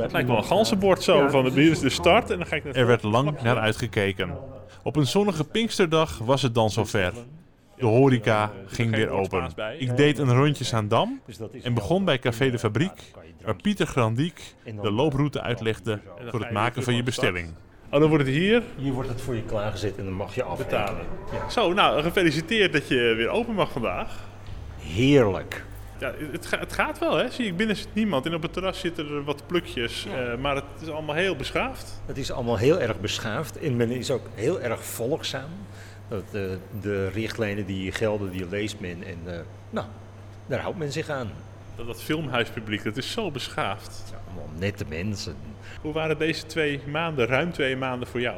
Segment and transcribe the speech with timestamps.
[0.00, 2.64] Het lijkt wel een ganzenbord zo, van hier is de start en dan ga ik
[2.64, 2.76] net...
[2.76, 4.38] Er werd lang naar uitgekeken.
[4.82, 7.12] Op een zonnige Pinksterdag was het dan zover.
[7.76, 9.52] De horeca ging weer open.
[9.78, 11.20] Ik deed een rondje aan Dam
[11.62, 13.12] en begon bij Café de Fabriek,
[13.44, 17.48] waar Pieter Grandiek de looproute uitlegde voor het maken van je bestelling.
[17.90, 20.42] Oh, dan wordt het hier Hier wordt het voor je klaargezet en dan mag je
[20.42, 20.86] afrekenen.
[20.86, 21.50] betalen.
[21.50, 24.28] Zo, nou, gefeliciteerd dat je weer open mag vandaag.
[24.78, 25.64] Heerlijk.
[26.04, 27.30] Ja, het, ga- het gaat wel, hè?
[27.30, 30.06] Zie ik, binnen zit niemand en op het terras zitten er wat plukjes.
[30.06, 32.00] eh, maar het is allemaal heel beschaafd.
[32.06, 35.50] Het is allemaal heel erg beschaafd en men is ook heel erg volgzaam.
[36.08, 36.42] Dat, eh,
[36.80, 39.38] de richtlijnen die gelden, die leest men en eh,
[39.70, 39.86] nou,
[40.46, 41.30] daar houdt men zich aan.
[41.76, 44.02] Dat, dat filmhuispubliek, dat is zo beschaafd.
[44.08, 45.36] Zijn allemaal nette mensen.
[45.80, 48.36] Hoe waren deze twee maanden, ruim twee maanden voor jou?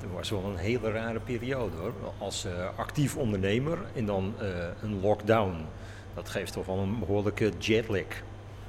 [0.00, 1.92] Het was wel een hele rare periode hoor.
[2.18, 2.46] Als
[2.76, 4.34] actief ondernemer en dan
[4.82, 5.56] een lockdown.
[6.14, 8.22] Dat geeft toch wel een behoorlijke jetlag.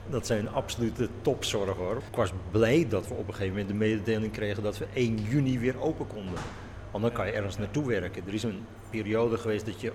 [0.09, 1.95] Dat zijn absolute topzorgen hoor.
[1.95, 5.17] Ik was blij dat we op een gegeven moment de mededeling kregen dat we 1
[5.29, 6.39] juni weer open konden.
[6.91, 8.23] Want dan kan je ergens naartoe werken.
[8.27, 9.91] Er is een periode geweest dat je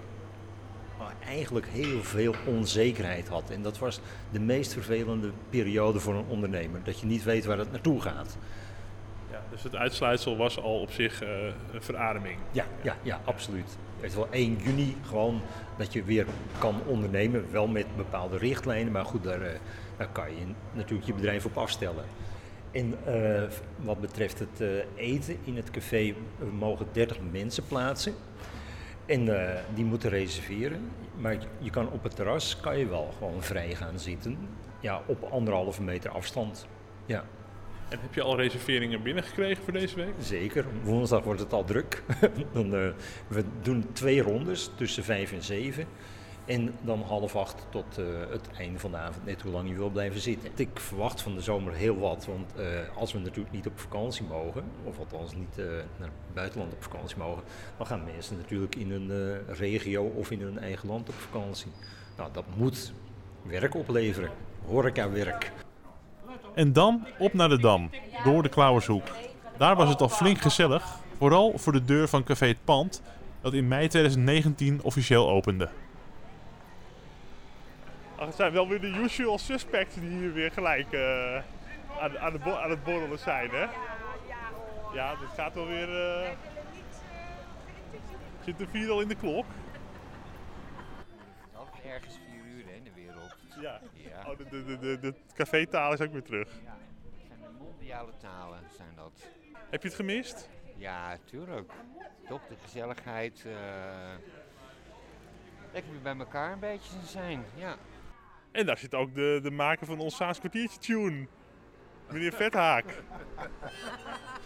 [1.27, 3.51] eigenlijk heel veel onzekerheid had.
[3.51, 4.01] En dat was
[4.33, 6.81] de meest vervelende periode voor een ondernemer.
[6.85, 8.37] Dat je niet weet waar het naartoe gaat.
[9.31, 12.39] Ja, dus het uitsluitsel was al op zich eh, een verademing.
[12.51, 13.77] Ja, ja, ja, absoluut.
[13.97, 15.41] Het is wel 1 juni gewoon
[15.79, 16.27] dat je weer
[16.59, 17.51] kan ondernemen.
[17.51, 19.59] Wel met bepaalde richtlijnen, maar goed, daar, eh,
[19.97, 22.05] daar kan je natuurlijk je bedrijf op afstellen.
[22.71, 23.43] En eh,
[23.77, 28.15] wat betreft het eten in het café, we mogen 30 mensen plaatsen.
[29.07, 29.29] En
[29.75, 30.91] die moeten reserveren.
[31.17, 34.39] Maar je kan op het terras kan je wel gewoon vrij gaan zitten.
[34.81, 36.67] Ja, op anderhalve meter afstand.
[37.07, 37.25] Ja.
[37.91, 40.15] En heb je al reserveringen binnengekregen voor deze week?
[40.21, 42.03] Zeker, woensdag wordt het al druk.
[42.55, 42.89] eh,
[43.29, 45.87] we doen twee rondes tussen vijf en zeven.
[46.51, 49.75] En dan half acht tot eh, het einde van de avond, net hoe lang je
[49.75, 50.51] wil blijven zitten.
[50.55, 54.25] Ik verwacht van de zomer heel wat, want eh, als we natuurlijk niet op vakantie
[54.25, 57.43] mogen, of althans niet naar het buitenland op vakantie mogen,
[57.77, 61.73] dan gaan mensen natuurlijk in eh, regio of in hun eigen land op vakantie.
[62.17, 62.93] Nou, dat moet
[63.43, 64.31] werk opleveren,
[64.67, 65.53] horecawerk.
[66.55, 67.91] En dan op naar de Dam,
[68.25, 69.07] door de Klauwershoek.
[69.57, 70.85] Daar was het al flink gezellig,
[71.19, 73.03] vooral voor de deur van Café Het Pand,
[73.41, 75.69] dat in mei 2019 officieel opende.
[78.17, 81.35] Ach, het zijn wel weer de usual suspects die hier weer gelijk eh,
[82.01, 83.67] aan, aan, de aan het borrelen zijn, hè?
[84.95, 86.21] Ja, dit gaat wel weer...
[86.23, 86.29] eh,
[88.45, 89.45] Zit de vier al in de klok?
[91.87, 92.40] Ergens vier
[93.61, 93.81] Ja.
[93.93, 94.31] Ja.
[94.31, 96.49] Oh, de, de, de, de, de cafétaal is ook weer terug.
[96.65, 96.77] Ja,
[97.17, 99.13] het zijn de mondiale talen, zijn dat.
[99.71, 100.49] Heb je het gemist?
[100.77, 101.73] Ja, tuurlijk.
[102.29, 103.45] Toch de gezelligheid.
[103.47, 104.15] eh
[105.73, 107.77] lekker weer bij elkaar een beetje zijn, ja.
[108.53, 111.27] En daar zit ook de, de maker van ons Saans kwartiertje tune.
[112.11, 113.03] Meneer Vethaak.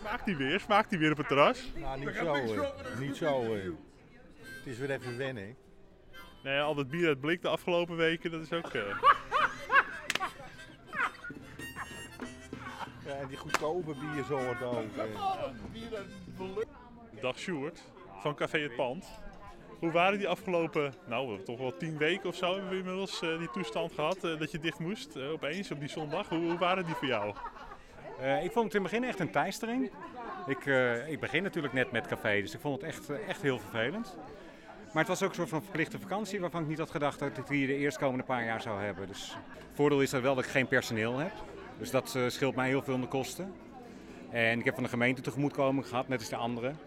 [0.00, 0.60] Smaakt die weer?
[0.60, 1.72] Smaakt die weer op het terras?
[1.74, 2.34] Nou, niet zo.
[2.34, 2.98] eh.
[2.98, 3.54] Niet zo.
[3.54, 3.62] eh.
[4.40, 5.56] Het is weer even wennen.
[6.44, 8.66] Nee, al dat bier uit blik de afgelopen weken, dat is ook...
[8.74, 8.82] eh,
[13.06, 14.96] Ja, en die goedkope biersoorten ook.
[14.96, 15.04] eh.
[17.20, 17.82] Dag Sjoerd,
[18.20, 19.06] van Café Het Pand.
[19.78, 23.38] Hoe waren die afgelopen, nou toch wel tien weken of zo hebben we inmiddels eh,
[23.38, 26.28] die toestand gehad eh, dat je dicht moest opeens op die zondag.
[26.28, 27.34] Hoe, hoe waren die voor jou?
[28.42, 29.90] Ik vond het in het begin echt een teistering.
[30.46, 30.66] Ik,
[31.08, 34.16] ik begin natuurlijk net met café, dus ik vond het echt, echt heel vervelend.
[34.94, 37.38] Maar het was ook een soort van verplichte vakantie waarvan ik niet had gedacht dat
[37.38, 39.06] ik die de eerstkomende paar jaar zou hebben.
[39.06, 41.32] Dus het voordeel is dat wel dat ik geen personeel heb.
[41.78, 43.52] Dus dat eh, scheelt mij heel veel in de kosten.
[44.30, 46.78] En ik heb van de gemeente tegemoetkoming gehad, net als de anderen.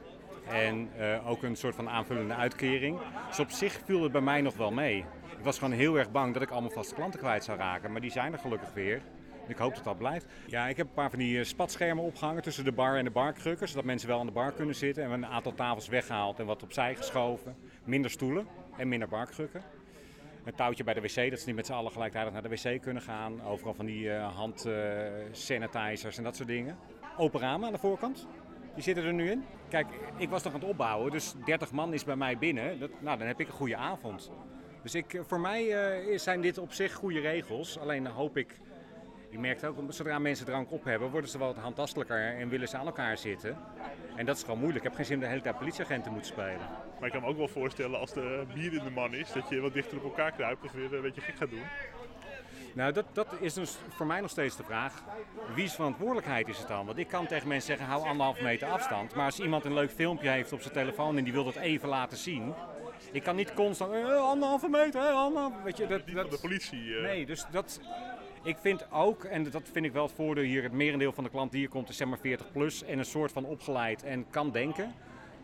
[0.50, 3.00] En eh, ook een soort van aanvullende uitkering.
[3.28, 4.98] Dus op zich viel het bij mij nog wel mee.
[5.38, 7.92] Ik was gewoon heel erg bang dat ik allemaal vaste klanten kwijt zou raken.
[7.92, 9.02] Maar die zijn er gelukkig weer.
[9.48, 10.26] Ik hoop dat dat blijft.
[10.46, 13.12] Ja, ik heb een paar van die eh, spatschermen opgehangen tussen de bar en de
[13.12, 13.68] barkrukken.
[13.68, 15.04] Zodat mensen wel aan de bar kunnen zitten.
[15.04, 17.56] En we een aantal tafels weggehaald en wat opzij geschoven.
[17.84, 18.48] Minder stoelen
[18.78, 19.64] en minder barkrukken.
[20.44, 22.82] Een touwtje bij de wc, dat ze niet met z'n allen gelijktijdig naar de wc
[22.82, 23.44] kunnen gaan.
[23.44, 24.74] Overal van die eh hand eh,
[25.32, 26.78] sanitizers en dat soort dingen.
[27.18, 28.28] Open ramen aan de voorkant.
[28.74, 29.46] Die zitten er nu in.
[29.70, 29.88] Kijk,
[30.18, 32.80] ik was nog aan het opbouwen, dus 30 man is bij mij binnen.
[32.80, 34.32] Dat, nou, dan heb ik een goede avond.
[34.82, 37.80] Dus ik, eh, voor mij eh, zijn dit op zich goede regels.
[37.80, 38.60] Alleen hoop ik,
[39.38, 42.50] ik merk het ook, zodra mensen drank op hebben, worden ze wel wat handtastelijker en
[42.50, 43.58] willen ze aan elkaar zitten.
[44.16, 44.84] En dat is gewoon moeilijk.
[44.84, 46.60] Ik heb geen zin om de hele tijd politieagenten moeten spelen.
[47.00, 49.50] Maar ik kan me ook wel voorstellen als de bier in de man is, dat
[49.50, 51.64] je wat dichter op elkaar kruipt of weer een beetje gek gaat doen.
[52.74, 55.04] Nou, dat, dat is dus voor mij nog steeds de vraag.
[55.56, 56.86] Wie's verantwoordelijkheid is het dan?
[56.86, 59.16] Want ik kan tegen mensen zeggen, hou anderhalf meter afstand.
[59.16, 61.90] Maar als iemand een leuk filmpje heeft op zijn telefoon en die wil dat even
[61.90, 62.54] laten zien...
[63.12, 65.64] Ik kan niet constant, eh, anderhalve meter, eh, anderhalve...
[65.64, 66.96] Weet je, dat, van de dat, politie.
[66.96, 67.04] eh.
[67.04, 67.80] nee, dus dat...
[68.44, 71.30] Ik vind ook, en dat vind ik wel het voordeel hier, het merendeel van de
[71.30, 74.26] klant die hier komt is zeg maar 40 plus en een soort van opgeleid en
[74.30, 74.94] kan denken.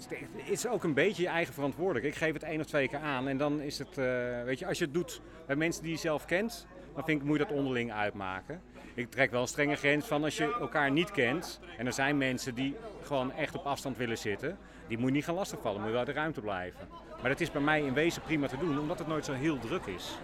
[0.09, 2.05] Het is ook een beetje je eigen verantwoordelijk.
[2.05, 4.67] Ik geef het één of twee keer aan en dan is het, uh, weet je,
[4.67, 7.45] als je het doet bij mensen die je zelf kent, dan vind ik, moet je
[7.45, 8.61] dat onderling uitmaken.
[8.93, 12.17] Ik trek wel een strenge grens van als je elkaar niet kent en er zijn
[12.17, 14.57] mensen die gewoon echt op afstand willen zitten,
[14.87, 16.87] die moet je niet gaan lastigvallen, moet je wel de ruimte blijven.
[17.21, 19.59] Maar dat is bij mij in wezen prima te doen, omdat het nooit zo heel
[19.59, 20.17] druk is.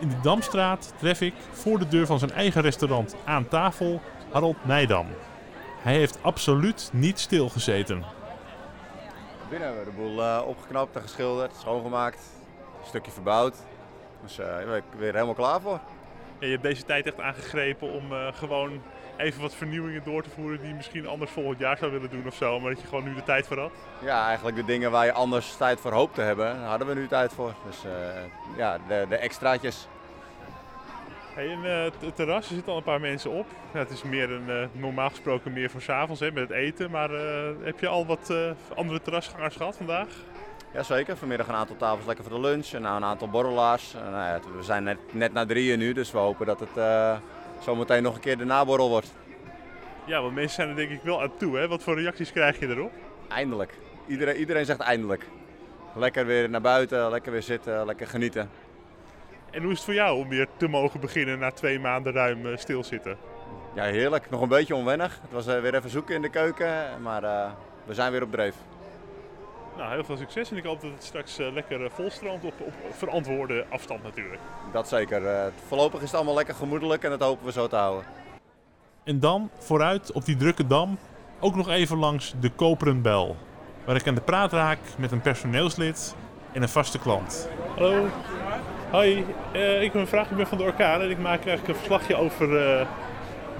[0.00, 4.00] In de Damstraat tref ik voor de deur van zijn eigen restaurant aan tafel
[4.32, 5.06] Harold Nijdam.
[5.82, 8.04] Hij heeft absoluut niet stilgezeten.
[9.48, 12.18] Binnen hebben we de boel uh, opgeknapt en geschilderd, schoongemaakt,
[12.80, 13.56] een stukje verbouwd.
[14.22, 15.80] Dus uh, ik ben weer helemaal klaar voor.
[16.38, 18.82] Ja, je hebt deze tijd echt aangegrepen om uh, gewoon
[19.20, 22.26] even wat vernieuwingen door te voeren die je misschien anders volgend jaar zou willen doen
[22.26, 23.72] of zo, maar dat je gewoon nu de tijd voor had?
[23.98, 27.06] Ja, eigenlijk de dingen waar je anders tijd voor hoopt te hebben, hadden we nu
[27.06, 27.54] tijd voor.
[27.66, 27.92] Dus uh,
[28.56, 29.88] ja, de, de extraatjes.
[31.34, 33.46] Hey, en, uh, het terras, er zitten al een paar mensen op.
[33.72, 36.90] Ja, het is meer een, uh, normaal gesproken meer voor s'avonds met het eten.
[36.90, 37.10] Maar
[37.62, 38.34] heb je al wat
[38.74, 40.08] andere terrasgangers gehad vandaag?
[40.72, 43.92] Jazeker, vanmiddag een aantal tafels lekker voor de lunch en nou een aantal borrelaars.
[43.92, 46.76] Nou ja, we zijn net, net na drieën nu, dus we hopen dat het
[47.60, 49.14] zometeen nog een keer de naborrel wordt.
[50.04, 51.56] Ja, want mensen zijn er denk ik wel aan toe.
[51.56, 51.68] Hè?
[51.68, 52.92] Wat voor reacties krijg je erop?
[53.28, 53.74] Eindelijk.
[54.06, 55.26] Iedereen, iedereen zegt eindelijk.
[55.94, 58.50] Lekker weer naar buiten, lekker weer zitten, lekker genieten.
[59.50, 62.46] En hoe is het voor jou om weer te mogen beginnen na twee maanden ruim
[62.46, 63.16] uh, stilzitten?
[63.74, 64.30] Ja, heerlijk.
[64.30, 65.18] Nog een beetje onwennig.
[65.22, 67.50] Het was uh, weer even zoeken in de keuken, maar uh,
[67.84, 68.54] we zijn weer op dreef.
[69.76, 73.66] Nou, heel veel succes en ik hoop dat het straks lekker volstroomt op, op verantwoorde
[73.68, 74.40] afstand natuurlijk.
[74.72, 75.52] Dat zeker.
[75.66, 78.04] voorlopig is het allemaal lekker gemoedelijk en dat hopen we zo te houden.
[79.04, 80.98] En dan vooruit op die drukke dam
[81.40, 83.36] ook nog even langs de Koperen Bel.
[83.84, 86.14] Waar ik aan de praat raak met een personeelslid
[86.52, 87.48] en een vaste klant.
[87.76, 88.06] Hallo.
[88.90, 91.74] Hoi, uh, ik ben vraag, ik ben van de Orkaan en ik maak eigenlijk een
[91.74, 92.86] verslagje over uh,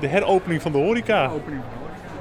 [0.01, 1.27] de heropening van de horeca.
[1.27, 1.63] Opening.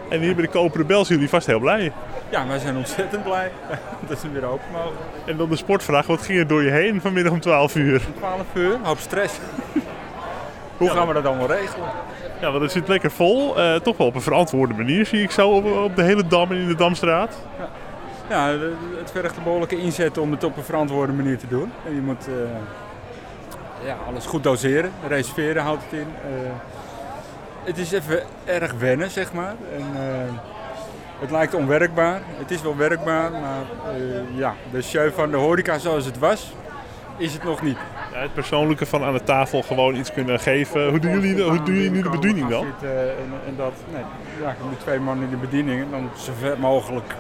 [0.10, 1.92] En hier bij de Koperen Bel zijn jullie vast heel blij.
[2.30, 3.52] Ja, wij zijn ontzettend blij
[4.08, 4.98] dat ze weer open mogen.
[5.26, 8.02] En dan de sportvraag, wat ging er door je heen vanmiddag om 12 uur?
[8.08, 9.40] Om 12 uur, hoop stress.
[10.78, 11.90] Hoe ja, gaan we dat allemaal regelen?
[12.42, 13.60] Ja, want het zit lekker vol.
[13.60, 16.52] Uh, toch wel op een verantwoorde manier zie ik zo op, op de hele Dam
[16.52, 17.38] en in de Damstraat.
[17.58, 18.50] Ja.
[18.50, 18.58] ja,
[18.98, 21.72] het vergt een behoorlijke inzet om het op een verantwoorde manier te doen.
[21.86, 22.36] En je moet uh,
[23.86, 24.92] ja, alles goed doseren.
[25.08, 26.08] Reserveren houdt het in.
[26.08, 26.50] Uh,
[27.64, 29.56] het is even erg wennen, zeg maar.
[29.76, 29.86] En,
[31.20, 32.22] het lijkt onwerkbaar.
[32.38, 33.64] Het is wel werkbaar, maar
[34.36, 36.54] ja, de show van de horeca zoals het was,
[37.18, 37.78] is het nog niet.
[38.14, 40.90] Ja, het persoonlijke van aan de tafel gewoon iets kunnen geven.
[40.90, 42.66] Hoe doen jullie, hoe doen jullie nu de bediening dan?
[42.82, 44.04] En, en dat, nee,
[44.42, 47.14] ja, met twee man in de bediening en dan zo ver mogelijk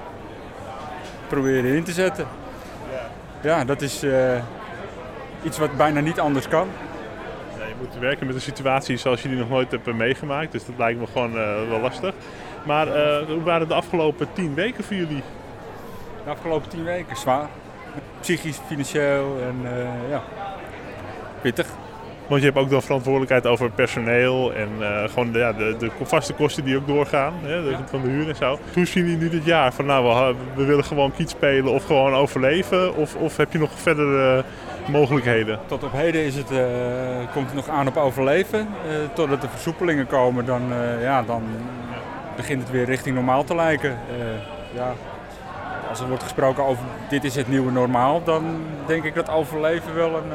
[1.27, 2.25] proberen in te zetten.
[3.41, 4.41] Ja, dat is uh,
[5.43, 6.67] iets wat bijna niet anders kan.
[7.57, 10.65] Ja, je moet werken met een situatie zoals je die nog nooit hebt meegemaakt, dus
[10.65, 12.13] dat lijkt me gewoon uh, wel lastig.
[12.63, 15.23] Maar uh, hoe waren de afgelopen tien weken voor jullie?
[16.23, 17.47] De afgelopen tien weken zwaar.
[18.19, 19.57] Psychisch, financieel en
[20.09, 20.23] ja,
[21.41, 21.67] pittig.
[22.29, 25.91] Want je hebt ook dan verantwoordelijkheid over personeel en uh, gewoon de, ja, de, de,
[26.01, 27.79] vaste kosten die ook doorgaan, hè, de, ja.
[27.85, 28.59] van de huur en zo.
[28.73, 29.73] Hoe zien jullie nu dit jaar?
[29.73, 32.95] Van nou, we, we willen gewoon kiet spelen of gewoon overleven?
[32.95, 34.43] Of, of heb je nog verdere
[34.87, 35.59] uh, mogelijkheden?
[35.65, 36.59] Tot op heden is het, uh,
[37.33, 38.67] komt het nog aan op overleven.
[39.13, 40.61] totdat er versoepelingen komen, dan,
[41.01, 41.43] ja, dan
[42.39, 43.97] begint het weer richting normaal te lijken.
[44.73, 44.93] ja,
[45.89, 49.95] als er wordt gesproken over dit is het nieuwe normaal, dan denk ik dat overleven
[49.95, 50.31] wel een,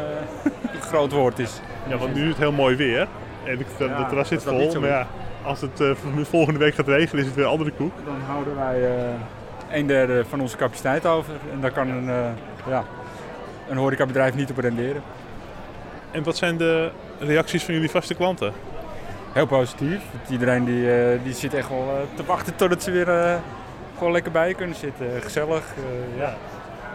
[0.75, 1.61] uh, groot woord is.
[1.89, 3.09] Ja, want nu is het heel mooi weer.
[3.45, 4.81] En de, de, de terras zit vol.
[4.81, 5.07] Maar ja,
[5.43, 5.91] als het uh,
[6.23, 7.93] volgende week gaat regenen, is het weer een andere koek.
[8.05, 11.35] Dan houden wij uh, een derde van onze capaciteit over.
[11.53, 12.27] En daar kan een, uh,
[12.69, 12.85] ja,
[13.69, 15.03] een horecabedrijf niet op renderen.
[16.11, 18.53] En wat zijn de reacties van jullie vaste klanten?
[19.35, 20.01] Heel positief.
[20.31, 20.87] Iedereen die,
[21.23, 23.41] die zit echt wel te wachten totdat ze weer
[23.97, 25.23] gewoon lekker bij kunnen zitten.
[25.23, 25.65] Gezellig.
[26.19, 26.35] Ja.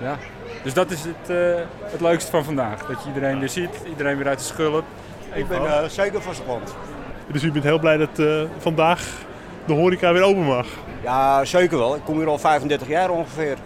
[0.02, 0.18] ja.
[0.64, 1.38] Dus dat is het,
[1.82, 2.86] het leukste van vandaag.
[2.86, 4.84] Dat je iedereen weer ziet, iedereen weer uit de schulp.
[5.34, 6.76] Ik ben zeker van spannend.
[7.28, 8.22] Dus u bent heel blij dat
[8.58, 9.02] vandaag
[9.66, 10.68] de horeca weer open mag?
[11.04, 11.96] Ja, zeker wel.
[11.96, 13.58] Ik kom hier al 35 jaar ongeveer.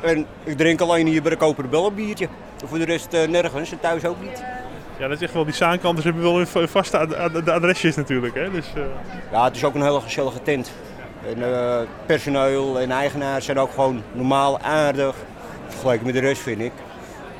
[0.00, 2.28] En ik drink alleen hier bij de Koperen Bel een biertje.
[2.64, 4.44] Voor de rest nergens en thuis ook niet.
[4.98, 8.34] Ja, dat is echt wel, die zaankanters hebben wel hun vaste ad adresjes natuurlijk.
[8.34, 8.50] Hè?
[8.50, 8.66] Dus,
[9.32, 10.72] Ja, het is ook een hele gezellige tent.
[11.28, 15.14] En uh, personeel en eigenaars zijn ook gewoon normaal aardig.
[15.68, 16.72] Vergeleken met de rest vind ik.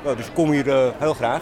[0.03, 1.41] Nou, dus ik kom hier uh, heel graag.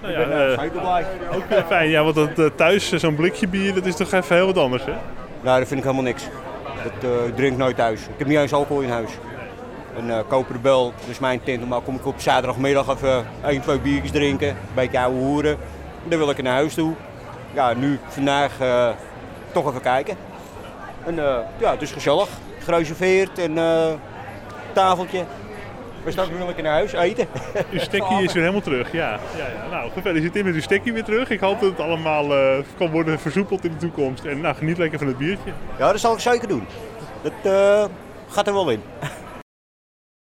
[0.00, 1.04] Nou ja, ik ben uh, blij.
[1.34, 4.58] Ook fijn, ja, want dat, thuis zo'n blikje bier, dat is toch even heel wat
[4.58, 4.92] anders, hè?
[5.40, 6.22] Nou, dat vind ik helemaal niks.
[6.82, 8.00] Dat ik drink nooit thuis.
[8.00, 9.10] Ik heb niet eens alcohol in huis.
[9.96, 11.60] En uh, Bel, dus mijn tent.
[11.60, 14.48] Normaal kom ik op zaterdagmiddag even één, twee biertjes drinken.
[14.48, 15.56] Een beetje ouwe hoeren.
[16.04, 16.94] Dan wil ik naar huis toe.
[17.52, 18.88] Ja, nu vandaag uh,
[19.52, 20.16] toch even kijken.
[21.04, 22.28] En uh, ja, het is gezellig.
[22.58, 23.54] Gereserveerd en
[24.72, 25.24] tafeltje.
[26.04, 27.26] We straks wil ik naar huis eten.
[27.70, 29.18] Uw stekkie is weer helemaal terug, ja.
[29.36, 29.70] ja, ja.
[29.70, 31.30] Nou, gefeliciteerd met uw stekkie weer terug.
[31.30, 32.26] Ik hoop dat het allemaal
[32.78, 34.24] kan worden versoepeld in de toekomst.
[34.24, 35.52] En nou, geniet lekker van het biertje.
[35.78, 36.66] Ja, dat zal ik zeker doen.
[37.22, 37.52] Dat
[38.28, 38.82] gaat er wel in.